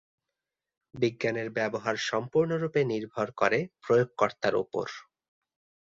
[0.93, 4.87] বিজ্ঞানের ব্যবহার সম্পূর্ণরূপে নির্ভর করে প্রয়োগ কর্তার উপর।